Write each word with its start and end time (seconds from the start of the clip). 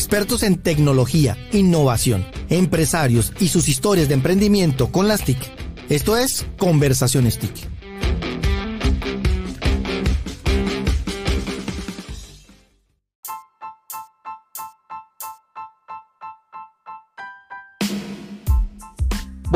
expertos 0.00 0.42
en 0.44 0.56
tecnología, 0.56 1.36
innovación, 1.52 2.24
empresarios 2.48 3.34
y 3.38 3.48
sus 3.48 3.68
historias 3.68 4.08
de 4.08 4.14
emprendimiento 4.14 4.90
con 4.90 5.08
las 5.08 5.22
TIC. 5.22 5.36
Esto 5.90 6.16
es 6.16 6.46
Conversaciones 6.56 7.38
TIC. 7.38 7.79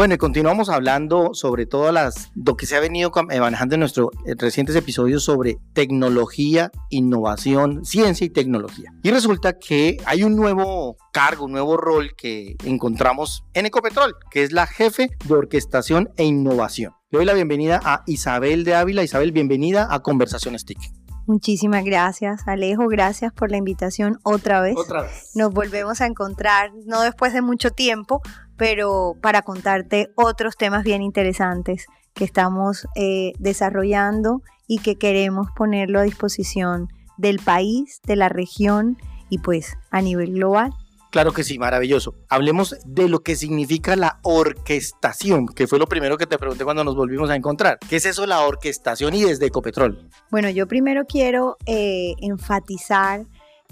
Bueno, 0.05 0.17
y 0.17 0.19
continuamos 0.19 0.69
hablando 0.69 1.31
sobre 1.33 1.65
todo 1.65 1.91
las, 1.91 2.31
lo 2.35 2.59
que 2.59 2.67
se 2.67 2.77
ha 2.77 2.81
venido 2.81 3.11
eh, 3.31 3.41
manejando 3.41 3.77
en 3.77 3.81
nuestros 3.81 4.11
eh, 4.27 4.35
recientes 4.37 4.77
episodios 4.77 5.25
sobre 5.25 5.57
tecnología, 5.73 6.71
innovación, 6.91 7.87
ciencia 7.87 8.27
y 8.27 8.29
tecnología. 8.29 8.93
Y 9.03 9.11
resulta 9.11 9.59
que 9.59 9.97
hay 10.05 10.23
un 10.23 10.37
nuevo 10.37 10.99
cargo, 11.11 11.47
un 11.47 11.53
nuevo 11.53 11.79
rol 11.79 12.15
que 12.19 12.55
encontramos 12.67 13.47
en 13.55 13.65
Ecopetrol, 13.65 14.15
que 14.31 14.43
es 14.43 14.53
la 14.53 14.67
jefe 14.67 15.09
de 15.25 15.35
orquestación 15.35 16.11
e 16.19 16.25
innovación. 16.25 16.93
Le 17.11 17.21
doy 17.21 17.25
la 17.25 17.33
bienvenida 17.33 17.81
a 17.83 18.03
Isabel 18.07 18.65
de 18.65 18.75
Ávila. 18.75 19.05
Isabel, 19.05 19.33
bienvenida 19.33 19.89
a 19.91 20.01
Conversaciones 20.01 20.67
TIC. 20.67 20.81
Muchísimas 21.27 21.85
gracias, 21.85 22.47
Alejo. 22.47 22.87
Gracias 22.89 23.33
por 23.33 23.51
la 23.51 23.57
invitación 23.57 24.19
otra 24.23 24.61
vez. 24.61 24.77
Otra 24.77 25.03
vez. 25.03 25.31
Nos 25.35 25.55
volvemos 25.55 26.03
a 26.03 26.07
encontrar, 26.07 26.73
no 26.85 27.01
después 27.01 27.33
de 27.33 27.41
mucho 27.41 27.71
tiempo, 27.71 28.21
pero 28.57 29.17
para 29.21 29.43
contarte 29.43 30.11
otros 30.15 30.57
temas 30.57 30.85
bien 30.85 31.03
interesantes 31.03 31.87
que 32.15 32.25
estamos 32.25 32.87
eh, 32.95 33.33
desarrollando 33.39 34.43
y 34.67 34.79
que 34.79 34.97
queremos 34.97 35.49
ponerlo 35.57 36.01
a 36.01 36.05
disposición 36.05 36.89
del 37.17 37.39
país, 37.39 38.01
de 38.07 38.17
la 38.17 38.29
región 38.29 38.97
y 39.29 39.39
pues 39.39 39.77
a 39.91 40.01
nivel 40.01 40.35
global. 40.35 40.73
Claro 41.15 41.33
que 41.33 41.45
sí, 41.45 41.61
maravilloso. 41.61 42.17
Hablemos 42.29 42.77
de 42.85 43.09
lo 43.09 43.21
que 43.21 43.37
significa 43.37 43.95
la 43.95 44.19
orquestación, 44.23 45.47
que 45.47 45.69
fue 45.69 45.79
lo 45.79 45.87
primero 45.87 46.19
que 46.19 46.27
te 46.27 46.39
pregunté 46.39 46.65
cuando 46.65 46.83
nos 46.83 46.97
volvimos 46.97 47.31
a 47.31 47.37
encontrar. 47.37 47.79
¿Qué 47.89 47.95
es 47.97 48.07
eso 48.07 48.27
la 48.27 48.41
orquestación 48.41 49.15
y 49.15 49.23
desde 49.23 49.47
Ecopetrol? 49.47 50.11
Bueno, 50.33 50.51
yo 50.51 50.67
primero 50.67 51.05
quiero 51.05 51.57
eh, 51.67 52.15
enfatizar 52.21 53.27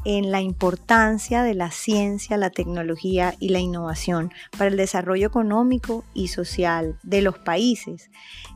en 0.05 0.31
la 0.31 0.41
importancia 0.41 1.43
de 1.43 1.55
la 1.55 1.71
ciencia, 1.71 2.37
la 2.37 2.51
tecnología 2.51 3.35
y 3.39 3.51
la 3.51 3.61
innovación 3.61 4.33
para 4.57 4.71
el 4.71 4.77
desarrollo 4.77 5.27
económico 5.27 6.05
y 6.15 6.29
social 6.29 6.99
de 7.03 7.23
los 7.23 7.39
países. 7.39 8.11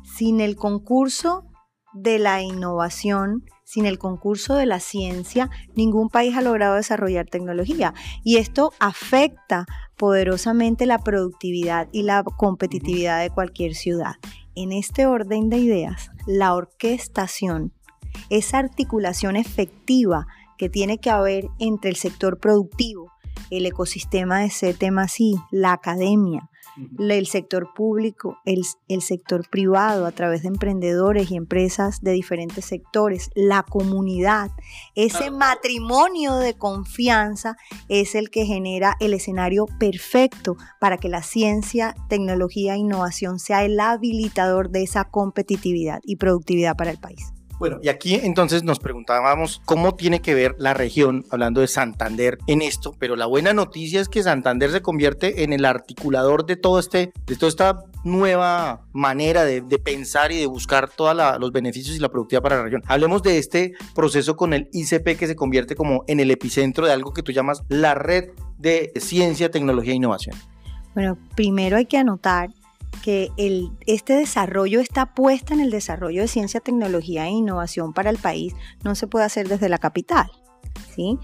Sin 0.05 0.41
el 0.41 0.57
concurso 0.57 1.45
de 1.93 2.19
la 2.19 2.43
innovación, 2.43 3.45
sin 3.65 3.87
el 3.87 3.99
concurso 3.99 4.55
de 4.55 4.67
la 4.67 4.81
ciencia, 4.81 5.51
ningún 5.75 6.11
país 6.11 6.37
ha 6.37 6.43
logrado 6.43 6.75
desarrollar 6.75 7.27
tecnología. 7.27 7.95
Y 8.23 8.37
esto 8.37 8.73
afecta 8.79 9.67
poderosamente 9.97 10.85
la 10.85 10.99
productividad 10.99 11.89
y 11.93 12.03
la 12.03 12.23
competitividad 12.23 13.23
de 13.23 13.31
cualquier 13.31 13.75
ciudad. 13.75 14.17
En 14.55 14.73
este 14.73 15.07
orden 15.07 15.49
de 15.49 15.59
ideas, 15.59 16.11
la 16.27 16.55
orquestación, 16.55 17.73
esa 18.31 18.59
articulación 18.59 19.37
efectiva 19.37 20.27
que 20.57 20.69
tiene 20.69 20.99
que 20.99 21.11
haber 21.11 21.49
entre 21.59 21.91
el 21.91 21.97
sector 21.97 22.39
productivo, 22.39 23.13
el 23.51 23.67
ecosistema 23.67 24.41
de 24.41 24.51
CTMASI, 24.51 25.37
la 25.51 25.73
academia, 25.73 26.49
el 26.99 27.27
sector 27.27 27.73
público, 27.75 28.39
el, 28.45 28.63
el, 28.89 29.01
sector 29.01 29.49
privado 29.49 30.07
a 30.07 30.13
través 30.13 30.43
de 30.43 30.49
emprendedores 30.49 31.31
y 31.31 31.37
empresas 31.37 32.01
de 32.03 32.13
diferentes 32.13 32.65
sectores, 32.65 33.31
la 33.35 33.63
comunidad. 33.63 34.51
Ese 34.95 35.31
matrimonio 35.31 36.37
de 36.37 36.55
confianza 36.55 37.57
es 37.89 38.15
el 38.15 38.31
que 38.31 38.45
genera 38.45 38.95
el 39.01 39.15
escenario 39.15 39.67
perfecto 39.79 40.57
para 40.81 40.99
que 40.99 41.09
la 41.09 41.23
ciencia, 41.23 41.95
tecnología 42.09 42.75
e 42.75 42.79
innovación 42.79 43.39
sea 43.39 43.65
el 43.65 43.79
habilitador 43.81 44.71
de 44.71 44.83
esa 44.83 45.05
competitividad 45.05 46.01
y 46.05 46.17
productividad 46.17 46.77
para 46.77 46.91
el 46.91 46.99
país. 46.99 47.36
Bueno, 47.59 47.79
y 47.83 47.89
aquí 47.89 48.17
entonces 48.17 48.65
nos 48.65 48.79
preguntábamos 48.79 49.63
cómo 49.65 49.95
tiene 49.95 50.21
que 50.21 50.35
ver 50.35 50.55
la 50.59 50.75
región, 50.75 51.25
hablando 51.31 51.63
de 51.63 51.69
Santander, 51.69 52.39
en 52.47 52.61
esto, 52.61 52.95
pero 52.99 53.17
la 53.17 53.25
buena 53.25 53.55
noticia 53.55 54.01
es 54.01 54.09
que 54.11 54.23
Santander 54.23 54.71
se 54.71 54.83
convierte 54.83 55.43
en 55.43 55.55
el 55.55 55.65
articulador 55.65 56.45
de 56.45 56.57
todo 56.57 56.79
este, 56.79 57.13
de 57.27 57.37
toda 57.37 57.49
esta 57.49 57.79
nueva 58.05 58.83
manera 58.93 59.45
de, 59.45 59.63
pensar 59.79 60.33
y 60.33 60.39
de 60.39 60.47
buscar 60.47 60.91
todos 60.91 61.17
los 61.41 61.53
beneficios 61.53 61.97
y 61.97 61.99
la 61.99 62.11
productividad 62.11 62.43
para 62.43 62.57
la 62.57 62.63
región. 62.65 62.83
Hablemos 62.87 63.23
de 63.23 63.39
este 63.39 63.73
proceso 63.95 64.37
con 64.37 64.53
el 64.53 64.69
ICP 64.73 65.17
que 65.19 65.27
se 65.27 65.37
convierte 65.37 65.75
como 65.75 66.05
en 66.09 66.21
el 66.21 66.31
epicentro 66.31 66.87
de 66.87 66.93
algo 66.93 67.13
que 67.13 67.23
tú 67.23 67.33
llamas 67.33 67.63
la 67.69 67.95
red 67.95 68.31
de 68.59 68.93
ciencia, 68.97 69.51
tecnología 69.51 69.93
e 69.93 69.97
innovación. 69.97 70.37
Bueno, 70.95 71.19
primero 71.35 71.77
hay 71.77 71.87
que 71.87 71.99
anotar 71.99 72.51
que 73.07 73.31
este 73.87 74.15
desarrollo, 74.15 74.81
esta 74.81 75.15
puesta 75.15 75.55
en 75.55 75.61
el 75.61 75.71
desarrollo 75.71 76.23
de 76.23 76.27
ciencia, 76.27 76.59
tecnología 76.59 77.27
e 77.27 77.31
innovación 77.31 77.93
para 77.93 78.11
el 78.11 78.19
país 78.19 78.53
no 78.83 78.97
se 78.97 79.07
puede 79.07 79.25
hacer 79.25 79.47
desde 79.47 79.69
la 79.69 79.79
capital. 79.79 80.29
¿sí? 80.93 81.17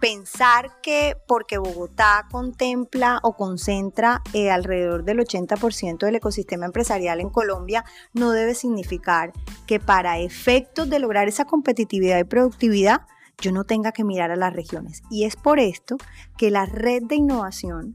Pensar 0.00 0.80
que 0.80 1.16
porque 1.26 1.58
Bogotá 1.58 2.28
contempla 2.30 3.18
o 3.24 3.34
concentra 3.34 4.22
eh, 4.32 4.52
alrededor 4.52 5.02
del 5.02 5.18
80% 5.18 6.06
del 6.06 6.14
ecosistema 6.14 6.66
empresarial 6.66 7.18
en 7.18 7.30
Colombia 7.30 7.84
no 8.12 8.30
debe 8.30 8.54
significar 8.54 9.32
que 9.66 9.80
para 9.80 10.20
efectos 10.20 10.88
de 10.88 11.00
lograr 11.00 11.26
esa 11.26 11.46
competitividad 11.46 12.20
y 12.20 12.24
productividad 12.24 13.08
yo 13.38 13.50
no 13.50 13.64
tenga 13.64 13.90
que 13.90 14.04
mirar 14.04 14.30
a 14.30 14.36
las 14.36 14.54
regiones. 14.54 15.02
Y 15.10 15.24
es 15.24 15.34
por 15.34 15.58
esto 15.58 15.96
que 16.38 16.52
la 16.52 16.64
red 16.64 17.02
de 17.02 17.16
innovación 17.16 17.94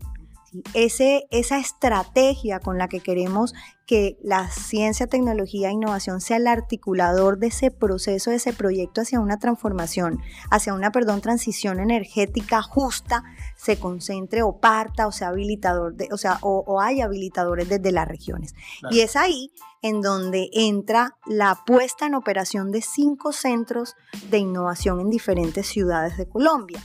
ese, 0.73 1.27
esa 1.31 1.59
estrategia 1.59 2.59
con 2.59 2.77
la 2.77 2.87
que 2.87 2.99
queremos 2.99 3.53
que 3.85 4.19
la 4.21 4.49
ciencia, 4.51 5.07
tecnología 5.07 5.69
e 5.69 5.73
innovación 5.73 6.21
sea 6.21 6.37
el 6.37 6.45
articulador 6.45 7.39
de 7.39 7.47
ese 7.47 7.71
proceso, 7.71 8.29
de 8.29 8.35
ese 8.35 8.53
proyecto 8.53 9.01
hacia 9.01 9.19
una 9.19 9.39
transformación, 9.39 10.21
hacia 10.51 10.75
una, 10.75 10.91
perdón, 10.91 11.21
transición 11.21 11.79
energética 11.79 12.61
justa, 12.61 13.23
se 13.57 13.79
concentre 13.79 14.43
o 14.43 14.59
parta 14.59 15.07
o 15.07 15.11
sea 15.11 15.29
habilitador, 15.29 15.95
de, 15.95 16.07
o 16.11 16.17
sea, 16.17 16.37
o, 16.43 16.79
hay 16.79 17.01
habilitadores 17.01 17.67
desde 17.67 17.91
las 17.91 18.07
regiones. 18.07 18.53
Y 18.91 18.99
es 18.99 19.15
ahí 19.15 19.51
en 19.81 20.01
donde 20.01 20.49
entra 20.53 21.17
la 21.25 21.63
puesta 21.65 22.05
en 22.05 22.13
operación 22.13 22.71
de 22.71 22.83
cinco 22.83 23.33
centros 23.33 23.95
de 24.29 24.37
innovación 24.37 24.99
en 24.99 25.09
diferentes 25.09 25.65
ciudades 25.65 26.15
de 26.17 26.27
Colombia. 26.27 26.79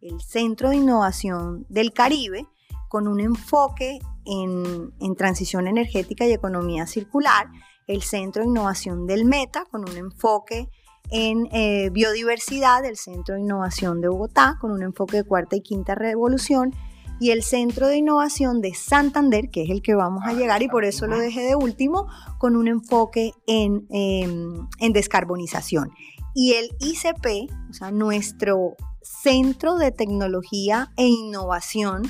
El 0.00 0.20
Centro 0.20 0.70
de 0.70 0.76
Innovación 0.76 1.66
del 1.68 1.92
Caribe, 1.92 2.48
con 2.88 3.06
un 3.06 3.20
enfoque 3.20 3.98
en, 4.24 5.16
transición 5.16 5.66
energética 5.66 6.26
y 6.26 6.32
economía 6.32 6.86
circular, 6.86 7.48
el 7.86 8.02
Centro 8.02 8.42
de 8.42 8.48
Innovación 8.48 9.06
del 9.06 9.24
Meta, 9.24 9.64
con 9.70 9.88
un 9.88 9.96
enfoque 9.96 10.68
en 11.10 11.48
eh, 11.52 11.88
biodiversidad, 11.90 12.84
el 12.84 12.96
Centro 12.96 13.36
de 13.36 13.40
Innovación 13.40 14.00
de 14.00 14.08
Bogotá, 14.08 14.58
con 14.60 14.72
un 14.72 14.82
enfoque 14.82 15.18
de 15.18 15.24
cuarta 15.24 15.56
y 15.56 15.62
quinta 15.62 15.94
revolución, 15.94 16.74
y 17.20 17.30
el 17.30 17.42
Centro 17.42 17.88
de 17.88 17.96
Innovación 17.96 18.60
de 18.60 18.74
Santander, 18.74 19.50
que 19.50 19.62
es 19.62 19.70
el 19.70 19.82
que 19.82 19.94
vamos 19.94 20.22
a 20.24 20.34
llegar 20.34 20.62
y 20.62 20.68
por 20.68 20.84
eso 20.84 21.06
lo 21.06 21.18
dejé 21.18 21.40
de 21.40 21.56
último, 21.56 22.06
con 22.38 22.54
un 22.54 22.68
enfoque 22.68 23.32
en, 23.46 23.86
em, 23.90 24.68
en 24.78 24.92
descarbonización. 24.92 25.90
Y 26.34 26.52
el 26.52 26.68
ICP, 26.78 27.50
o 27.70 27.72
sea, 27.72 27.90
nuestro 27.90 28.76
Centro 29.02 29.76
de 29.76 29.90
Tecnología 29.90 30.92
e 30.96 31.06
Innovación, 31.06 32.02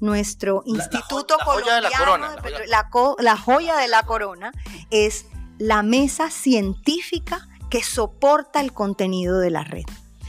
nuestro 0.00 0.62
Instituto 0.66 1.36
Colombiano 1.44 2.30
de, 2.32 2.42
Petróleo, 2.42 3.16
la, 3.18 3.36
joya 3.36 3.76
de 3.76 3.88
la 3.88 4.02
corona 4.04 4.52
es 4.90 5.26
la 5.58 5.82
mesa 5.82 6.30
científica 6.30 7.48
que 7.70 7.82
soporta 7.82 8.60
el 8.60 8.72
contenido 8.72 9.38
de 9.38 9.50
la 9.50 9.64
red. 9.64 9.84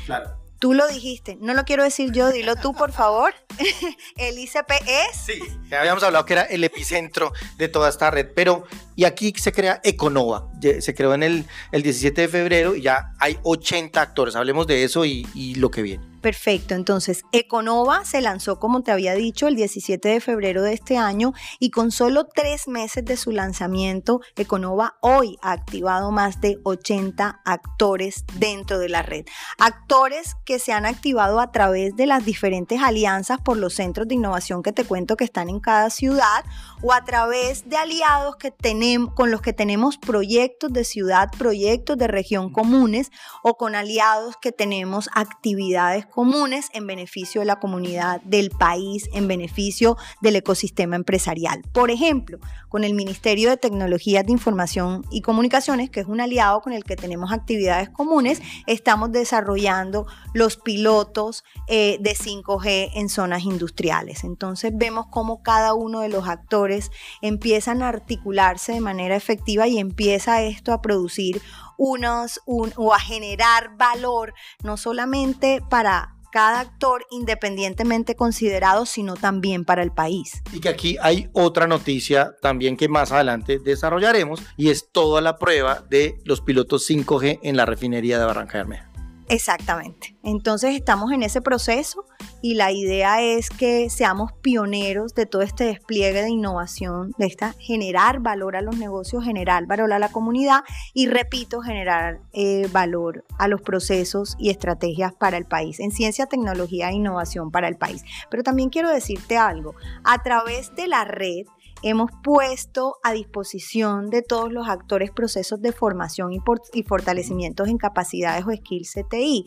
Claro. 0.06 0.38
Tú 0.60 0.74
lo 0.74 0.86
dijiste, 0.90 1.38
no 1.40 1.54
lo 1.54 1.64
quiero 1.64 1.84
decir 1.84 2.12
yo, 2.12 2.32
dilo 2.32 2.58
tú 2.58 2.74
por 2.74 2.92
favor. 2.92 3.34
el 4.18 4.38
ICP 4.38 4.72
es... 4.86 5.18
Sí, 5.18 5.40
habíamos 5.74 6.04
hablado 6.04 6.26
que 6.26 6.34
era 6.34 6.42
el 6.44 6.66
epicentro 6.66 7.32
de 7.58 7.70
toda 7.70 7.88
esta 7.88 8.12
red, 8.12 8.28
pero 8.36 8.66
y 8.98 9.06
aquí 9.06 9.34
se 9.38 9.54
crea 9.54 9.80
Econova, 9.86 10.50
se 10.62 10.94
creó 10.94 11.14
en 11.14 11.24
el, 11.24 11.46
el 11.72 11.84
17 11.84 12.22
de 12.22 12.28
febrero 12.28 12.76
y 12.76 12.82
ya 12.82 13.14
hay 13.20 13.38
80 13.44 14.02
actores, 14.02 14.36
hablemos 14.36 14.68
de 14.68 14.84
eso 14.84 15.06
y, 15.06 15.26
lo 15.56 15.72
que 15.72 15.82
viene. 15.82 16.04
Perfecto, 16.22 16.76
entonces 16.76 17.24
Econova 17.32 18.04
se 18.04 18.20
lanzó, 18.20 18.60
como 18.60 18.84
te 18.84 18.92
había 18.92 19.14
dicho, 19.14 19.48
el 19.48 19.56
17 19.56 20.10
de 20.10 20.20
febrero 20.20 20.62
de 20.64 20.74
este 20.74 20.98
año 20.98 21.34
y 21.60 21.72
con 21.72 21.92
solo 21.92 22.26
tres 22.26 22.68
meses 22.68 23.06
de 23.06 23.16
su 23.16 23.32
lanzamiento, 23.32 24.20
Econova 24.36 24.98
hoy 25.02 25.38
ha 25.42 25.54
activado 25.54 26.12
más 26.12 26.42
de 26.42 26.60
80 26.64 27.42
actores 27.46 28.26
dentro 28.38 28.80
de 28.80 28.90
la 28.90 29.02
red. 29.02 29.26
Actores 29.60 30.36
que 30.46 30.60
se 30.60 30.74
han 30.74 30.86
activado 30.86 31.40
a 31.40 31.54
través 31.54 31.96
de 31.96 32.06
las 32.06 32.26
diferentes 32.26 32.82
alianzas 32.82 33.40
por 33.40 33.56
los 33.56 33.74
centros 33.74 34.08
de 34.08 34.16
innovación 34.16 34.62
que 34.62 34.74
te 34.74 34.84
cuento 34.84 35.16
que 35.16 35.24
están 35.24 35.50
en 35.50 35.62
cada 35.62 35.90
ciudad 35.90 36.44
o 36.82 36.92
a 36.92 37.06
través 37.06 37.70
de 37.70 37.78
aliados 37.78 38.36
que 38.36 38.52
tenemos, 38.52 39.14
con 39.14 39.32
los 39.32 39.42
que 39.42 39.54
tenemos 39.54 39.98
proyectos 39.98 40.49
proyectos 40.50 40.74
de 40.74 40.84
ciudad, 40.84 41.30
proyectos 41.38 41.98
de 41.98 42.08
región 42.08 42.52
comunes 42.52 43.12
o 43.44 43.56
con 43.56 43.76
aliados 43.76 44.36
que 44.42 44.52
tenemos 44.52 45.08
actividades 45.14 46.08
comunes 46.08 46.70
en 46.74 46.88
beneficio 46.88 47.42
de 47.42 47.46
la 47.46 47.60
comunidad, 47.60 48.20
del 48.22 48.50
país, 48.50 49.08
en 49.14 49.28
beneficio 49.28 49.96
del 50.22 50.38
ecosistema 50.38 50.96
empresarial. 50.96 51.62
Por 51.72 51.92
ejemplo, 51.92 52.40
con 52.68 52.84
el 52.84 52.96
Ministerio 52.96 53.50
de 53.50 53.58
Tecnologías 53.58 54.26
de 54.26 54.32
Información 54.32 55.06
y 55.12 55.22
Comunicaciones, 55.22 55.92
que 55.92 56.00
es 56.00 56.08
un 56.08 56.20
aliado 56.20 56.62
con 56.62 56.74
el 56.74 56.84
que 56.84 56.96
tenemos 56.96 57.32
actividades 57.32 57.90
comunes, 57.90 58.42
estamos 58.66 59.12
desarrollando 59.12 60.08
los 60.34 60.58
pilotos 60.58 61.44
eh, 61.68 61.98
de 62.00 62.16
5G 62.16 62.92
en 62.96 63.10
zonas 63.10 63.44
industriales. 63.44 64.24
Entonces 64.24 64.72
vemos 64.76 65.06
cómo 65.12 65.44
cada 65.44 65.76
uno 65.76 66.02
de 66.02 66.10
los 66.10 66.28
actores 66.28 66.92
empiezan 67.22 67.84
a 67.84 67.90
articularse 67.90 68.74
de 68.74 68.82
manera 68.82 69.16
efectiva 69.16 69.68
y 69.68 69.78
empieza 69.78 70.39
esto 70.42 70.74
a 70.74 70.82
producir 70.82 71.42
unos 71.78 72.42
o 72.46 72.94
a 72.94 73.00
generar 73.00 73.78
valor, 73.78 74.34
no 74.64 74.78
solamente 74.78 75.62
para 75.70 76.16
cada 76.32 76.60
actor 76.60 77.06
independientemente 77.12 78.16
considerado, 78.16 78.86
sino 78.86 79.16
también 79.16 79.66
para 79.66 79.84
el 79.84 79.92
país. 79.92 80.42
Y 80.54 80.60
que 80.60 80.70
aquí 80.70 80.98
hay 81.02 81.30
otra 81.34 81.68
noticia 81.68 82.36
también 82.42 82.78
que 82.78 82.88
más 82.88 83.12
adelante 83.12 83.60
desarrollaremos 83.60 84.42
y 84.58 84.70
es 84.70 84.92
toda 84.92 85.22
la 85.22 85.38
prueba 85.38 85.84
de 85.90 86.20
los 86.26 86.42
pilotos 86.42 86.90
5G 86.90 87.40
en 87.44 87.58
la 87.58 87.66
refinería 87.66 88.20
de 88.20 88.26
Barranca 88.26 88.60
Bermeja. 88.60 88.89
Exactamente. 89.30 90.18
Entonces 90.24 90.76
estamos 90.76 91.12
en 91.12 91.22
ese 91.22 91.40
proceso 91.40 92.04
y 92.42 92.56
la 92.56 92.72
idea 92.72 93.22
es 93.22 93.52
que 93.52 93.90
seamos 93.92 94.32
pioneros 94.42 95.14
de 95.14 95.28
todo 95.28 95.44
este 95.44 95.66
despliegue 95.66 96.24
de 96.24 96.30
innovación, 96.30 97.14
de 97.20 97.28
esta 97.28 97.54
generar 97.60 98.22
valor 98.22 98.56
a 98.56 98.62
los 98.62 98.78
negocios, 98.78 99.24
generar 99.24 99.68
valor 99.68 99.94
a 99.94 100.00
la 100.00 100.10
comunidad 100.10 100.62
y 100.96 101.08
repito, 101.08 101.62
generar 101.62 102.22
eh, 102.34 102.68
valor 102.72 103.24
a 103.38 103.48
los 103.48 103.62
procesos 103.62 104.36
y 104.40 104.50
estrategias 104.50 105.14
para 105.14 105.38
el 105.38 105.46
país, 105.46 105.80
en 105.80 105.92
ciencia, 105.92 106.26
tecnología 106.26 106.90
e 106.90 106.96
innovación 106.96 107.52
para 107.52 107.68
el 107.68 107.78
país. 107.78 108.04
Pero 108.32 108.42
también 108.42 108.70
quiero 108.70 108.90
decirte 108.90 109.38
algo, 109.38 109.76
a 110.04 110.24
través 110.24 110.74
de 110.76 110.88
la 110.88 111.06
red, 111.06 111.46
hemos 111.84 112.12
puesto 112.24 112.96
a 113.04 113.14
disposición 113.14 114.10
de 114.10 114.22
todos 114.22 114.52
los 114.52 114.68
actores 114.68 115.12
procesos 115.12 115.62
de 115.62 115.72
formación 115.72 116.34
y, 116.34 116.40
y 116.74 116.84
fortalecimientos 116.84 117.68
en 117.68 117.78
capacidades 117.78 118.46
o 118.46 118.52
skills 118.52 118.94
CTI 118.94 119.46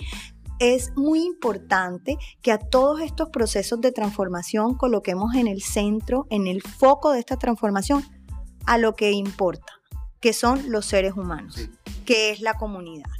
es 0.58 0.92
muy 0.96 1.24
importante 1.24 2.18
que 2.40 2.52
a 2.52 2.58
todos 2.58 3.00
estos 3.00 3.30
procesos 3.30 3.80
de 3.80 3.90
transformación 3.90 4.76
coloquemos 4.76 5.34
en 5.34 5.48
el 5.48 5.60
centro, 5.60 6.26
en 6.30 6.46
el 6.46 6.62
foco 6.62 7.10
de 7.10 7.18
esta 7.18 7.36
transformación, 7.36 8.04
a 8.64 8.78
lo 8.78 8.94
que 8.94 9.10
importa, 9.10 9.80
que 10.20 10.32
son 10.32 10.70
los 10.70 10.86
seres 10.86 11.14
humanos, 11.14 11.68
que 12.06 12.30
es 12.30 12.40
la 12.40 12.54
comunidad 12.54 13.10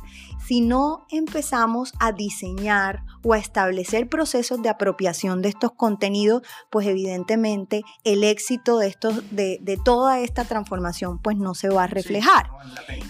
si 0.52 0.60
no 0.60 1.06
empezamos 1.08 1.94
a 1.98 2.12
diseñar 2.12 3.04
o 3.24 3.32
a 3.32 3.38
establecer 3.38 4.06
procesos 4.06 4.60
de 4.60 4.68
apropiación 4.68 5.40
de 5.40 5.48
estos 5.48 5.72
contenidos, 5.72 6.42
pues 6.70 6.86
evidentemente 6.86 7.84
el 8.04 8.22
éxito 8.22 8.76
de, 8.76 8.88
estos, 8.88 9.22
de, 9.30 9.78
toda 9.82 10.20
esta 10.20 10.44
transformación 10.44 11.18
pues 11.20 11.38
no 11.38 11.54
se 11.54 11.70
va 11.70 11.84
a 11.84 11.86
reflejar. 11.86 12.50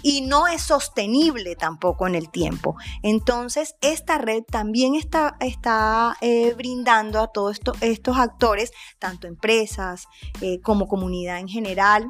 y 0.04 0.20
no 0.20 0.46
es 0.46 0.62
sostenible 0.62 1.56
tampoco 1.56 2.06
en 2.06 2.14
el 2.14 2.30
tiempo. 2.30 2.76
Entonces, 3.02 3.74
esta 3.80 4.18
red 4.18 4.44
también 4.44 4.94
está, 4.94 5.36
está 5.40 6.16
eh, 6.20 6.54
brindando 6.56 7.18
a 7.18 7.32
todos 7.32 7.60
estos 7.80 8.18
actores, 8.18 8.70
tanto 9.00 9.26
empresas 9.26 10.06
eh, 10.42 10.60
como 10.60 10.86
comunidad 10.86 11.40
en 11.40 11.48
general, 11.48 12.08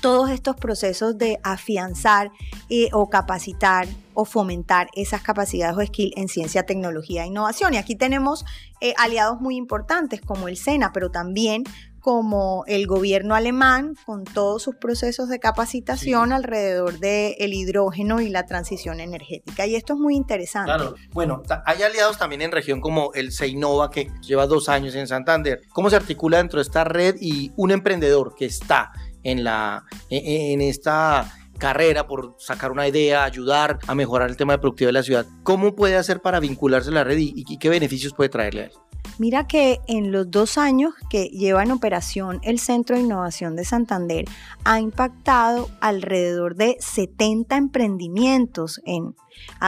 todos 0.00 0.30
estos 0.30 0.56
procesos 0.56 1.18
de 1.18 1.38
afianzar 1.42 2.30
eh, 2.68 2.88
o 2.92 3.08
capacitar 3.08 3.86
o 4.14 4.24
fomentar 4.24 4.88
esas 4.94 5.22
capacidades 5.22 5.76
o 5.76 5.84
skills 5.84 6.16
en 6.16 6.28
ciencia, 6.28 6.64
tecnología 6.64 7.24
e 7.24 7.28
innovación. 7.28 7.74
Y 7.74 7.76
aquí 7.76 7.94
tenemos 7.94 8.44
eh, 8.80 8.94
aliados 8.98 9.40
muy 9.40 9.56
importantes 9.56 10.20
como 10.20 10.48
el 10.48 10.56
SENA, 10.56 10.92
pero 10.92 11.10
también 11.10 11.64
como 12.00 12.64
el 12.66 12.86
gobierno 12.86 13.34
alemán 13.34 13.94
con 14.06 14.24
todos 14.24 14.62
sus 14.62 14.76
procesos 14.76 15.28
de 15.28 15.40
capacitación 15.40 16.32
alrededor 16.32 16.98
del 17.00 17.52
hidrógeno 17.52 18.20
y 18.20 18.30
la 18.30 18.46
transición 18.46 19.00
energética. 19.00 19.66
Y 19.66 19.74
esto 19.74 19.94
es 19.94 19.98
muy 19.98 20.16
interesante. 20.16 20.72
Claro, 20.72 20.94
bueno, 21.12 21.42
hay 21.66 21.82
aliados 21.82 22.16
también 22.16 22.40
en 22.42 22.52
región 22.52 22.80
como 22.80 23.12
el 23.14 23.30
Seinova 23.30 23.90
que 23.90 24.10
lleva 24.22 24.46
dos 24.46 24.68
años 24.68 24.94
en 24.94 25.06
Santander. 25.06 25.60
¿Cómo 25.72 25.90
se 25.90 25.96
articula 25.96 26.38
dentro 26.38 26.58
de 26.58 26.62
esta 26.62 26.84
red 26.84 27.16
y 27.20 27.52
un 27.56 27.72
emprendedor 27.72 28.34
que 28.34 28.46
está 28.46 28.92
en, 29.30 29.44
la, 29.44 29.84
en 30.10 30.60
esta 30.60 31.32
carrera 31.58 32.06
por 32.06 32.36
sacar 32.38 32.70
una 32.70 32.88
idea, 32.88 33.24
ayudar 33.24 33.78
a 33.86 33.94
mejorar 33.94 34.30
el 34.30 34.36
tema 34.36 34.54
de 34.54 34.58
productividad 34.60 34.88
de 34.88 34.92
la 34.92 35.02
ciudad. 35.02 35.26
¿Cómo 35.42 35.74
puede 35.74 35.96
hacer 35.96 36.22
para 36.22 36.40
vincularse 36.40 36.90
a 36.90 36.94
la 36.94 37.04
red 37.04 37.18
y, 37.18 37.58
qué 37.58 37.68
beneficios 37.68 38.14
puede 38.14 38.30
traerle 38.30 38.62
a 38.62 38.64
él? 38.66 38.72
Mira 39.18 39.46
que 39.46 39.80
en 39.88 40.12
los 40.12 40.30
dos 40.30 40.58
años 40.58 40.94
que 41.10 41.24
lleva 41.26 41.62
en 41.62 41.72
operación 41.72 42.40
el 42.42 42.58
Centro 42.58 42.96
de 42.96 43.02
Innovación 43.02 43.56
de 43.56 43.64
Santander 43.64 44.24
ha 44.64 44.80
impactado 44.80 45.68
alrededor 45.80 46.54
de 46.54 46.76
70 46.78 47.56
emprendimientos 47.56 48.80
en 48.84 49.16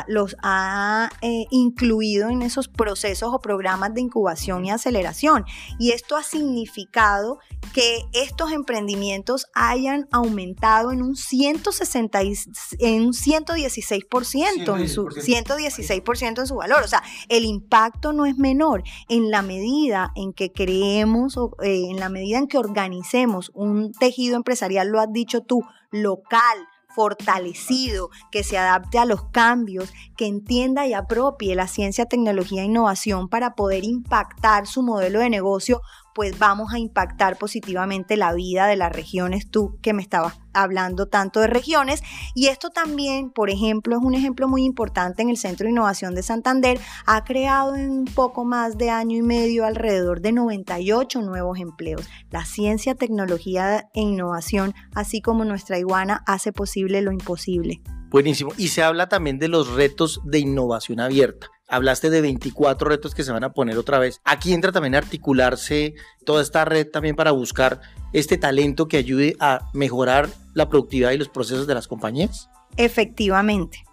los 0.07 0.37
ha 0.43 1.11
eh, 1.23 1.47
incluido 1.51 2.29
en 2.29 2.43
esos 2.43 2.69
procesos 2.69 3.33
o 3.33 3.41
programas 3.41 3.95
de 3.95 4.01
incubación 4.01 4.65
y 4.65 4.71
aceleración. 4.71 5.45
Y 5.79 5.93
esto 5.93 6.17
ha 6.17 6.23
significado 6.23 7.39
que 7.75 8.01
estos 8.13 8.53
emprendimientos 8.53 9.47
hayan 9.55 10.09
aumentado 10.11 10.93
en 10.93 11.03
un, 11.03 11.17
160, 11.17 12.21
en 12.21 13.03
un 13.05 13.13
116%, 13.13 14.81
en 14.81 14.89
su, 14.89 15.07
116% 15.07 16.41
en 16.41 16.47
su 16.47 16.57
valor. 16.57 16.83
O 16.83 16.89
sea, 16.89 17.03
el 17.29 17.45
impacto 17.45 18.13
no 18.13 18.27
es 18.27 18.37
menor. 18.37 18.83
En 19.09 19.31
la 19.31 19.43
medida 19.43 20.13
en 20.17 20.33
que 20.33 20.53
creemos, 20.53 21.37
eh, 21.63 21.87
en 21.91 22.01
la 22.01 22.09
medida 22.09 22.39
en 22.39 22.49
que 22.49 22.59
organicemos 22.59 23.51
un 23.55 23.93
tejido 23.93 24.37
empresarial, 24.37 24.89
lo 24.89 25.01
has 25.01 25.13
dicho 25.13 25.43
tú, 25.43 25.63
local, 25.91 26.59
fortalecido, 26.95 28.11
que 28.31 28.45
se 28.45 28.59
adapte 28.59 28.99
a 28.99 29.05
los 29.05 29.25
cambios, 29.31 29.93
que 30.17 30.27
entienda 30.27 30.87
y 30.87 30.93
apropie 30.93 31.55
la 31.55 31.67
ciencia, 31.67 32.07
tecnología 32.07 32.63
e 32.63 32.67
innovación 32.67 33.29
para 33.29 33.55
poder 33.55 33.85
impactar 33.85 34.67
su 34.67 34.83
modelo 34.83 35.21
de 35.21 35.31
negocio 35.31 35.81
pues 36.15 36.39
vamos 36.39 36.73
a 36.73 36.79
impactar 36.79 37.37
positivamente 37.37 38.17
la 38.17 38.33
vida 38.33 38.67
de 38.67 38.77
las 38.77 38.93
regiones, 38.93 39.51
tú 39.51 39.79
que 39.83 39.93
me 39.93 40.03
estabas 40.03 40.39
hablando 40.53 41.07
tanto 41.07 41.41
de 41.41 41.47
regiones. 41.47 42.03
Y 42.35 42.47
esto 42.47 42.71
también, 42.71 43.31
por 43.31 43.51
ejemplo, 43.51 43.97
es 43.97 44.03
un 44.03 44.15
ejemplo 44.15 44.49
muy 44.49 44.65
importante 44.65 45.23
en 45.23 45.31
el 45.31 45.37
Centro 45.37 45.65
de 45.65 45.73
Innovación 45.73 46.15
de 46.15 46.23
Santander. 46.23 46.81
Ha 47.07 47.25
creado 47.25 47.75
en 47.75 47.91
un 47.91 48.05
poco 48.07 48.45
más 48.45 48.79
de 48.79 48.91
año 48.91 49.17
y 49.17 49.23
medio 49.23 49.65
alrededor 49.65 50.21
de 50.21 50.33
98 50.33 51.23
nuevos 51.23 51.59
empleos. 51.59 52.09
La 52.31 52.45
ciencia, 52.45 52.95
tecnología 52.95 53.88
e 53.95 54.00
innovación, 54.00 54.75
así 54.95 55.21
como 55.21 55.45
nuestra 55.45 55.79
iguana, 55.79 56.23
hace 56.26 56.52
posible 56.52 57.02
lo 57.02 57.12
imposible. 57.12 57.81
Buenísimo. 58.11 58.50
Y 58.57 58.69
se 58.69 58.83
habla 58.83 59.09
también 59.09 59.38
de 59.38 59.47
los 59.47 59.73
retos 59.73 60.21
de 60.25 60.40
innovación 60.40 60.99
abierta. 60.99 61.49
Hablaste 61.71 62.11
de 62.11 62.21
24 62.21 62.89
retos 62.89 63.15
que 63.15 63.23
se 63.23 63.33
van 63.33 63.45
a 63.45 63.53
poner 63.53 63.79
otra 63.79 63.99
vez. 63.99 64.21
Aquí 64.25 64.53
entra 64.53 64.73
también 64.73 64.97
articularse 64.97 65.95
toda 66.25 66.43
esta 66.43 66.65
red 66.65 66.89
también 66.89 67.15
para 67.15 67.31
buscar 67.31 67.81
este 68.12 68.37
talento 68.37 68.89
que 68.89 68.97
ayude 68.97 69.37
a 69.39 69.71
mejorar 69.73 70.29
la 70.55 70.69
productividad 70.69 71.12
y 71.12 71.19
los 71.19 71.29
procesos 71.29 71.67
de 71.67 71.75
las 71.75 71.87
compañías. 71.87 72.50
Efectivamente. 72.77 73.85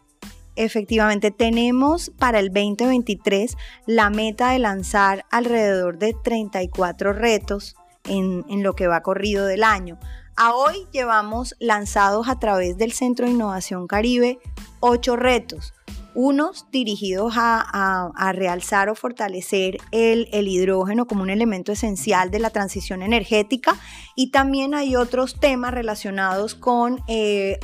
Efectivamente, 0.55 1.29
tenemos 1.29 2.11
para 2.17 2.39
el 2.39 2.47
2023 2.47 3.55
la 3.85 4.09
meta 4.09 4.51
de 4.51 4.59
lanzar 4.59 5.25
alrededor 5.29 5.99
de 5.99 6.15
34 6.23 7.13
retos 7.13 7.75
en, 8.05 8.43
en, 8.49 8.63
lo 8.63 8.73
que 8.73 8.87
va 8.87 9.03
corrido 9.03 9.45
del 9.45 9.63
año. 9.63 9.99
A 10.35 10.55
hoy 10.55 10.87
llevamos 10.91 11.55
lanzados 11.59 12.27
a 12.27 12.39
través 12.39 12.77
del 12.77 12.91
Centro 12.91 13.27
de 13.27 13.33
Innovación 13.33 13.85
Caribe 13.85 14.39
8 14.79 15.15
retos 15.15 15.73
unos 16.17 16.65
dirigidos 16.71 17.33
a, 17.35 18.31
realzar 18.33 18.89
o 18.89 18.95
fortalecer 18.95 19.77
el, 19.91 20.47
hidrógeno 20.47 21.05
como 21.05 21.21
un 21.21 21.29
elemento 21.29 21.71
esencial 21.71 22.31
de 22.31 22.39
la 22.39 22.49
transición 22.49 23.03
energética 23.03 23.77
y 24.15 24.31
también 24.31 24.73
hay 24.73 24.95
otros 24.95 25.39
temas 25.39 25.75
relacionados 25.75 26.55
con 26.55 27.03
eh, 27.07 27.59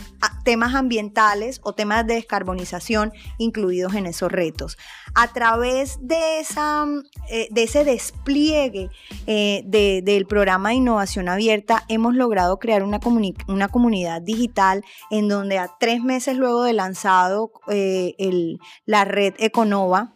temas 0.46 0.76
ambientales 0.76 1.62
o 1.64 1.74
temas 1.74 2.06
de 2.06 2.14
descarbonización 2.14 3.12
incluidos 3.40 3.96
en 3.96 4.06
esos 4.06 4.32
retos. 4.32 4.78
A 5.16 5.34
través 5.34 5.98
de, 6.02 6.40
esa, 6.40 6.86
eh, 7.32 7.48
de 7.50 7.64
ese 7.64 7.84
despliegue 7.84 8.90
eh, 9.26 9.64
del 10.04 10.28
programa 10.28 10.70
de 10.70 10.76
innovación 10.76 11.28
abierta 11.28 11.86
hemos 11.88 12.14
logrado 12.14 12.60
crear 12.60 12.84
una, 12.84 13.00
una 13.48 13.68
comunidad 13.68 14.22
digital 14.22 14.86
en 15.10 15.28
donde 15.28 15.58
a 15.58 15.72
tres 15.80 16.04
meses 16.04 16.38
luego 16.38 16.62
de 16.62 16.74
lanzado 16.74 17.52
el 17.68 18.43
la 18.86 19.06
red 19.06 19.34
Econova 19.38 20.14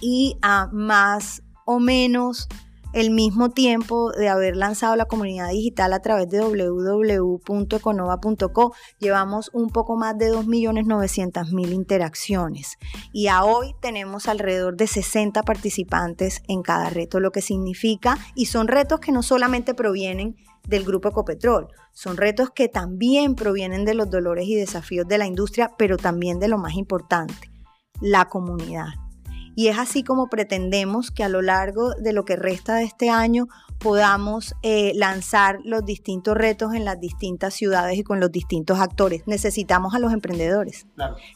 y 0.00 0.36
a 0.42 0.68
más 0.72 1.42
o 1.66 1.80
menos 1.80 2.48
el 2.92 3.10
mismo 3.10 3.50
tiempo 3.50 4.12
de 4.12 4.28
haber 4.28 4.54
lanzado 4.56 4.94
la 4.96 5.04
comunidad 5.04 5.50
digital 5.50 5.92
a 5.92 6.00
través 6.00 6.30
de 6.30 6.40
www.econova.co, 6.40 8.74
llevamos 8.98 9.50
un 9.52 9.68
poco 9.68 9.96
más 9.96 10.16
de 10.16 10.32
2.900.000 10.32 11.72
interacciones. 11.72 12.78
Y 13.12 13.26
a 13.28 13.44
hoy 13.44 13.74
tenemos 13.80 14.26
alrededor 14.26 14.76
de 14.76 14.86
60 14.86 15.42
participantes 15.42 16.42
en 16.48 16.62
cada 16.62 16.88
reto, 16.88 17.20
lo 17.20 17.30
que 17.30 17.42
significa, 17.42 18.16
y 18.34 18.46
son 18.46 18.68
retos 18.68 19.00
que 19.00 19.12
no 19.12 19.22
solamente 19.22 19.74
provienen 19.74 20.36
del 20.66 20.84
Grupo 20.84 21.08
Ecopetrol. 21.08 21.68
Son 21.92 22.16
retos 22.16 22.50
que 22.50 22.68
también 22.68 23.34
provienen 23.34 23.84
de 23.84 23.94
los 23.94 24.10
dolores 24.10 24.46
y 24.46 24.54
desafíos 24.54 25.06
de 25.06 25.18
la 25.18 25.26
industria, 25.26 25.72
pero 25.78 25.96
también 25.96 26.38
de 26.38 26.48
lo 26.48 26.58
más 26.58 26.74
importante, 26.74 27.50
la 28.00 28.26
comunidad. 28.26 28.88
Y 29.58 29.66
es 29.66 29.78
así 29.78 30.04
como 30.04 30.28
pretendemos 30.28 31.10
que 31.10 31.24
a 31.24 31.28
lo 31.28 31.42
largo 31.42 31.92
de 31.94 32.12
lo 32.12 32.24
que 32.24 32.36
resta 32.36 32.76
de 32.76 32.84
este 32.84 33.10
año 33.10 33.48
podamos 33.78 34.54
eh, 34.62 34.92
lanzar 34.94 35.58
los 35.64 35.84
distintos 35.84 36.36
retos 36.36 36.74
en 36.74 36.84
las 36.84 37.00
distintas 37.00 37.54
ciudades 37.54 37.98
y 37.98 38.04
con 38.04 38.20
los 38.20 38.30
distintos 38.30 38.78
actores. 38.78 39.24
Necesitamos 39.26 39.96
a 39.96 39.98
los 39.98 40.12
emprendedores, 40.12 40.86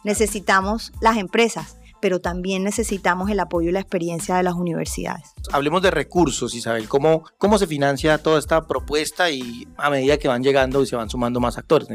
necesitamos 0.05 0.93
las 1.01 1.17
empresas, 1.17 1.79
pero 2.03 2.21
también 2.21 2.65
necesitamos 2.65 3.31
el 3.31 3.39
apoyo 3.39 3.69
y 3.69 3.73
la 3.73 3.79
experiencia 3.79 4.35
de 4.35 4.43
las 4.43 4.55
universidades. 4.55 5.33
Hablemos 5.53 5.81
de 5.83 5.93
recursos, 5.93 6.53
Isabel. 6.53 6.89
¿Cómo, 6.89 7.23
cómo 7.39 7.59
se 7.59 7.69
financia 7.69 8.19
toda 8.19 8.41
esta 8.41 8.67
propuesta 8.67 9.31
y 9.31 9.69
a 9.77 9.89
medida 9.89 10.19
que 10.19 10.27
van 10.27 10.43
llegando 10.43 10.83
y 10.83 10.87
se 10.87 10.97
van 10.97 11.09
sumando 11.09 11.39
más 11.39 11.59
actores? 11.59 11.89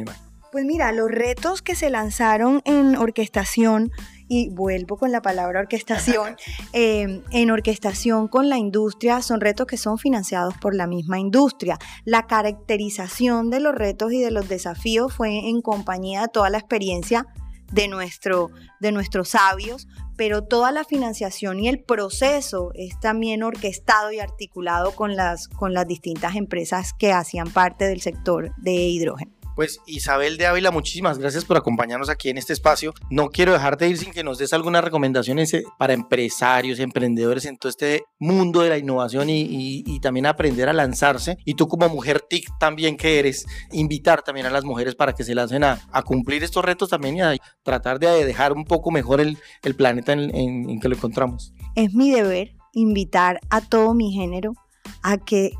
Pues 0.49 0.63
mira, 0.63 0.93
los 0.93 1.11
retos 1.11 1.61
que 1.61 1.75
se 1.75 1.89
lanzaron 1.89 2.61
en 2.63 2.95
orquestación, 2.95 3.91
y 4.29 4.49
vuelvo 4.49 4.95
con 4.95 5.11
la 5.11 5.21
palabra 5.21 5.59
orquestación, 5.59 6.37
eh, 6.73 7.21
en 7.29 7.51
orquestación 7.51 8.29
con 8.29 8.47
la 8.47 8.57
industria 8.57 9.21
son 9.21 9.41
retos 9.41 9.67
que 9.67 9.75
son 9.75 9.97
financiados 9.97 10.53
por 10.61 10.73
la 10.73 10.87
misma 10.87 11.19
industria. 11.19 11.77
La 12.05 12.27
caracterización 12.27 13.49
de 13.49 13.59
los 13.59 13.75
retos 13.75 14.13
y 14.13 14.21
de 14.21 14.31
los 14.31 14.47
desafíos 14.47 15.13
fue 15.13 15.49
en 15.49 15.61
compañía 15.61 16.21
de 16.21 16.27
toda 16.29 16.49
la 16.49 16.59
experiencia 16.59 17.27
de, 17.71 17.87
nuestro, 17.87 18.49
de 18.79 18.91
nuestros 18.91 19.29
sabios, 19.29 19.87
pero 20.15 20.43
toda 20.43 20.71
la 20.71 20.83
financiación 20.83 21.59
y 21.59 21.69
el 21.69 21.79
proceso 21.79 22.71
es 22.73 22.99
también 22.99 23.43
orquestado 23.43 24.11
y 24.11 24.19
articulado 24.19 24.91
con 24.91 25.15
las, 25.15 25.47
con 25.47 25.73
las 25.73 25.87
distintas 25.87 26.35
empresas 26.35 26.93
que 26.97 27.11
hacían 27.11 27.51
parte 27.51 27.85
del 27.85 28.01
sector 28.01 28.53
de 28.57 28.73
hidrógeno. 28.73 29.36
Pues 29.57 29.81
Isabel 29.87 30.37
de 30.37 30.45
Ávila, 30.45 30.69
muchísimas 30.69 31.17
gracias 31.17 31.43
por 31.43 31.57
acompañarnos 31.57 32.09
aquí 32.09 32.29
en 32.29 32.37
este 32.37 32.53
espacio. 32.53 32.93
No 33.09 33.29
quiero 33.29 33.53
dejar 33.53 33.75
de 33.75 33.89
ir 33.89 33.97
sin 33.97 34.13
que 34.13 34.23
nos 34.23 34.37
des 34.37 34.53
algunas 34.53 34.83
recomendaciones 34.83 35.51
eh, 35.55 35.63
para 35.79 35.93
empresarios, 35.93 36.77
emprendedores 36.77 37.43
en 37.45 37.57
todo 37.57 37.71
este 37.71 38.03
mundo 38.19 38.61
de 38.61 38.69
la 38.69 38.77
innovación 38.77 39.31
y, 39.31 39.99
también 39.99 40.27
aprender 40.27 40.69
a 40.69 40.73
lanzarse. 40.73 41.39
Y 41.43 41.55
tú 41.55 41.67
como 41.67 41.89
mujer 41.89 42.21
TIC 42.21 42.47
también 42.59 42.97
que 42.97 43.17
eres, 43.17 43.47
invitar 43.71 44.21
también 44.21 44.45
a 44.45 44.51
las 44.51 44.63
mujeres 44.63 44.93
para 44.93 45.13
que 45.13 45.23
se 45.23 45.33
lancen 45.33 45.63
a, 45.63 45.79
cumplir 46.05 46.43
estos 46.43 46.63
retos 46.63 46.89
también 46.89 47.17
y 47.17 47.21
a 47.21 47.35
tratar 47.63 47.97
de 47.97 48.25
dejar 48.25 48.53
un 48.53 48.63
poco 48.63 48.91
mejor 48.91 49.19
el, 49.19 49.39
planeta 49.75 50.13
en, 50.13 50.35
en 50.35 50.79
que 50.79 50.87
lo 50.87 50.95
encontramos. 50.95 51.51
Es 51.73 51.95
mi 51.95 52.11
deber 52.11 52.53
invitar 52.73 53.39
a 53.49 53.61
todo 53.61 53.95
mi 53.95 54.11
género 54.13 54.53
a 55.01 55.17
que 55.17 55.53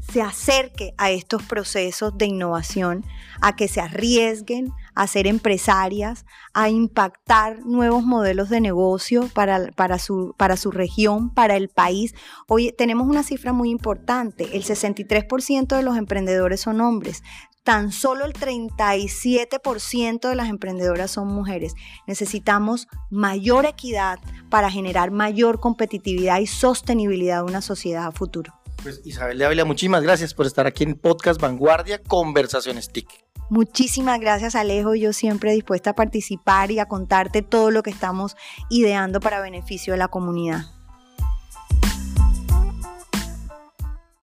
se 0.00 0.22
acerque 0.22 0.94
a 0.98 1.10
estos 1.10 1.42
procesos 1.42 2.16
de 2.16 2.26
innovación, 2.26 3.04
a 3.40 3.54
que 3.56 3.68
se 3.68 3.80
arriesguen 3.80 4.72
a 4.94 5.06
ser 5.06 5.26
empresarias, 5.26 6.26
a 6.52 6.68
impactar 6.68 7.60
nuevos 7.64 8.04
modelos 8.04 8.48
de 8.50 8.60
negocio 8.60 9.28
para, 9.32 9.98
su, 9.98 10.34
su 10.56 10.70
región, 10.70 11.32
para 11.32 11.56
el 11.56 11.68
país. 11.68 12.14
Hoy 12.48 12.74
tenemos 12.76 13.08
una 13.08 13.22
cifra 13.22 13.52
muy 13.52 13.70
importante, 13.70 14.56
el 14.56 14.64
63% 14.64 15.76
de 15.76 15.82
los 15.82 15.96
emprendedores 15.96 16.60
son 16.60 16.80
hombres, 16.80 17.22
tan 17.62 17.92
solo 17.92 18.24
el 18.24 18.32
37% 18.32 20.28
de 20.28 20.34
las 20.34 20.48
emprendedoras 20.48 21.10
son 21.10 21.28
mujeres. 21.28 21.74
Necesitamos 22.06 22.88
mayor 23.10 23.66
equidad 23.66 24.18
para 24.48 24.70
generar 24.70 25.10
mayor 25.10 25.60
competitividad 25.60 26.40
y 26.40 26.46
sostenibilidad 26.46 27.38
de 27.38 27.50
una 27.50 27.60
sociedad 27.60 28.06
a 28.06 28.12
futuro. 28.12 28.59
Pues 28.82 29.02
Isabel 29.04 29.36
de 29.36 29.44
Ávila, 29.44 29.66
muchísimas 29.66 30.02
gracias 30.02 30.32
por 30.32 30.46
estar 30.46 30.66
aquí 30.66 30.84
en 30.84 30.94
Podcast 30.94 31.38
Vanguardia 31.38 32.02
Conversaciones 32.02 32.90
TIC. 32.90 33.08
Muchísimas 33.50 34.18
gracias 34.20 34.54
Alejo, 34.54 34.94
yo 34.94 35.12
siempre 35.12 35.52
dispuesta 35.52 35.90
a 35.90 35.94
participar 35.94 36.70
y 36.70 36.78
a 36.78 36.86
contarte 36.86 37.42
todo 37.42 37.70
lo 37.70 37.82
que 37.82 37.90
estamos 37.90 38.36
ideando 38.70 39.20
para 39.20 39.40
beneficio 39.40 39.92
de 39.92 39.98
la 39.98 40.08
comunidad. 40.08 40.62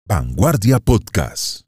Vanguardia 0.07 0.79
Podcast. 0.79 1.67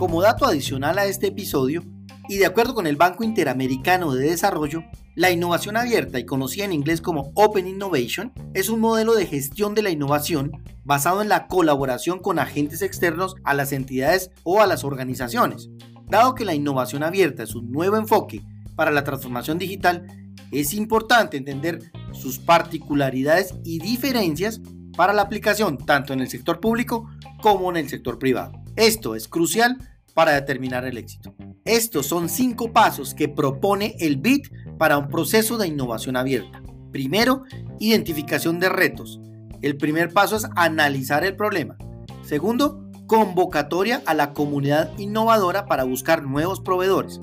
Como 0.00 0.22
dato 0.22 0.46
adicional 0.46 0.98
a 0.98 1.04
este 1.04 1.28
episodio, 1.28 1.84
y 2.28 2.38
de 2.38 2.46
acuerdo 2.46 2.74
con 2.74 2.86
el 2.86 2.96
Banco 2.96 3.22
Interamericano 3.22 4.14
de 4.14 4.30
Desarrollo, 4.30 4.82
la 5.20 5.30
innovación 5.30 5.76
abierta 5.76 6.18
y 6.18 6.24
conocida 6.24 6.64
en 6.64 6.72
inglés 6.72 7.02
como 7.02 7.30
Open 7.34 7.66
Innovation 7.66 8.32
es 8.54 8.70
un 8.70 8.80
modelo 8.80 9.12
de 9.14 9.26
gestión 9.26 9.74
de 9.74 9.82
la 9.82 9.90
innovación 9.90 10.50
basado 10.82 11.20
en 11.20 11.28
la 11.28 11.46
colaboración 11.46 12.20
con 12.20 12.38
agentes 12.38 12.80
externos 12.80 13.34
a 13.44 13.52
las 13.52 13.72
entidades 13.72 14.30
o 14.44 14.62
a 14.62 14.66
las 14.66 14.82
organizaciones. 14.82 15.68
Dado 16.06 16.34
que 16.34 16.46
la 16.46 16.54
innovación 16.54 17.02
abierta 17.02 17.42
es 17.42 17.54
un 17.54 17.70
nuevo 17.70 17.98
enfoque 17.98 18.40
para 18.76 18.90
la 18.90 19.04
transformación 19.04 19.58
digital, 19.58 20.06
es 20.52 20.72
importante 20.72 21.36
entender 21.36 21.92
sus 22.12 22.38
particularidades 22.38 23.52
y 23.62 23.78
diferencias 23.78 24.62
para 24.96 25.12
la 25.12 25.20
aplicación 25.20 25.76
tanto 25.76 26.14
en 26.14 26.20
el 26.20 26.30
sector 26.30 26.60
público 26.60 27.10
como 27.42 27.68
en 27.68 27.76
el 27.76 27.90
sector 27.90 28.18
privado. 28.18 28.52
Esto 28.74 29.14
es 29.14 29.28
crucial 29.28 29.76
para 30.14 30.32
determinar 30.32 30.86
el 30.86 30.96
éxito. 30.96 31.34
Estos 31.70 32.06
son 32.06 32.28
cinco 32.28 32.72
pasos 32.72 33.14
que 33.14 33.28
propone 33.28 33.94
el 34.00 34.16
BIT 34.16 34.76
para 34.76 34.98
un 34.98 35.06
proceso 35.06 35.56
de 35.56 35.68
innovación 35.68 36.16
abierta. 36.16 36.60
Primero, 36.90 37.44
identificación 37.78 38.58
de 38.58 38.68
retos. 38.68 39.20
El 39.62 39.76
primer 39.76 40.12
paso 40.12 40.34
es 40.34 40.48
analizar 40.56 41.24
el 41.24 41.36
problema. 41.36 41.78
Segundo, 42.24 42.90
convocatoria 43.06 44.02
a 44.06 44.14
la 44.14 44.32
comunidad 44.32 44.90
innovadora 44.98 45.66
para 45.66 45.84
buscar 45.84 46.24
nuevos 46.24 46.60
proveedores. 46.60 47.20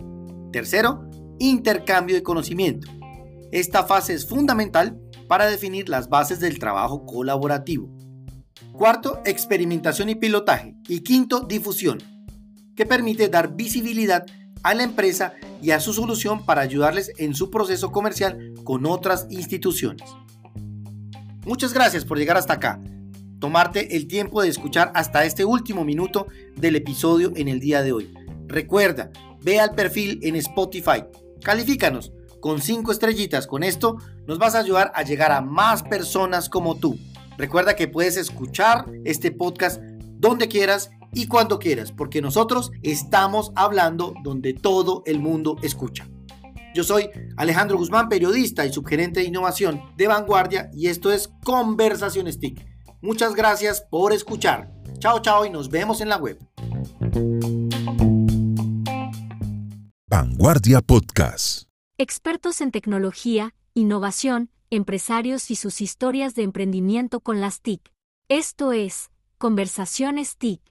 Tercero, 0.53 1.09
intercambio 1.39 2.15
de 2.15 2.23
conocimiento. 2.23 2.87
Esta 3.51 3.83
fase 3.83 4.13
es 4.13 4.29
fundamental 4.29 4.97
para 5.27 5.47
definir 5.47 5.89
las 5.89 6.07
bases 6.07 6.39
del 6.39 6.57
trabajo 6.57 7.05
colaborativo. 7.05 7.89
Cuarto, 8.71 9.19
experimentación 9.25 10.07
y 10.07 10.15
pilotaje. 10.15 10.73
Y 10.87 11.01
quinto, 11.01 11.41
difusión 11.41 12.16
que 12.77 12.85
permite 12.85 13.27
dar 13.27 13.55
visibilidad 13.55 14.25
a 14.63 14.73
la 14.73 14.83
empresa 14.83 15.33
y 15.61 15.71
a 15.71 15.79
su 15.81 15.91
solución 15.91 16.45
para 16.45 16.61
ayudarles 16.61 17.11
en 17.17 17.33
su 17.33 17.49
proceso 17.51 17.91
comercial 17.91 18.53
con 18.63 18.85
otras 18.85 19.27
instituciones. 19.29 20.03
Muchas 21.45 21.73
gracias 21.73 22.05
por 22.05 22.17
llegar 22.17 22.37
hasta 22.37 22.53
acá, 22.53 22.79
tomarte 23.39 23.95
el 23.95 24.07
tiempo 24.07 24.41
de 24.41 24.49
escuchar 24.49 24.91
hasta 24.93 25.25
este 25.25 25.43
último 25.43 25.83
minuto 25.83 26.27
del 26.55 26.75
episodio 26.75 27.33
en 27.35 27.47
el 27.47 27.59
día 27.59 27.81
de 27.81 27.93
hoy. 27.93 28.13
Recuerda, 28.47 29.11
ve 29.41 29.59
al 29.59 29.73
perfil 29.73 30.19
en 30.21 30.35
Spotify, 30.35 31.03
califícanos 31.43 32.11
con 32.41 32.61
5 32.61 32.91
estrellitas, 32.91 33.47
con 33.47 33.63
esto 33.63 33.97
nos 34.27 34.37
vas 34.37 34.53
a 34.53 34.59
ayudar 34.59 34.91
a 34.93 35.01
llegar 35.01 35.31
a 35.31 35.41
más 35.41 35.81
personas 35.81 36.49
como 36.49 36.75
tú. 36.75 36.99
Recuerda 37.37 37.75
que 37.75 37.87
puedes 37.87 38.17
escuchar 38.17 38.85
este 39.05 39.31
podcast 39.31 39.81
donde 40.19 40.47
quieras 40.47 40.91
y 41.17 41.25
cuando 41.25 41.57
quieras, 41.57 41.91
porque 41.91 42.21
nosotros 42.21 42.71
estamos 42.83 43.51
hablando 43.55 44.13
donde 44.23 44.53
todo 44.53 45.01
el 45.07 45.19
mundo 45.19 45.57
escucha. 45.63 46.07
Yo 46.75 46.83
soy 46.83 47.09
Alejandro 47.37 47.75
Guzmán, 47.75 48.07
periodista 48.07 48.67
y 48.67 48.71
subgerente 48.71 49.21
de 49.21 49.25
innovación 49.25 49.81
de 49.97 50.07
Vanguardia 50.07 50.69
y 50.75 50.89
esto 50.89 51.11
es 51.11 51.31
Conversaciones 51.43 52.39
TIC. 52.39 52.63
Muchas 53.01 53.33
gracias 53.33 53.81
por 53.81 54.13
escuchar. 54.13 54.71
Chao, 54.99 55.19
chao 55.19 55.43
y 55.43 55.49
nos 55.49 55.69
vemos 55.71 56.01
en 56.01 56.09
la 56.09 56.17
web. 56.17 56.37
Vanguardia 60.07 60.81
Podcast. 60.81 61.63
Expertos 61.97 62.61
en 62.61 62.69
tecnología, 62.69 63.55
innovación, 63.73 64.51
empresarios 64.69 65.49
y 65.49 65.55
sus 65.55 65.81
historias 65.81 66.35
de 66.35 66.43
emprendimiento 66.43 67.21
con 67.21 67.41
las 67.41 67.61
TIC. 67.61 67.91
Esto 68.29 68.71
es 68.71 69.09
Conversaciones 69.39 70.37
TIC. 70.37 70.61